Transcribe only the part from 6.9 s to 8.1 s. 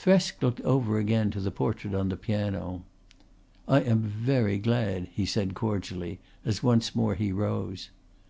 more he rose.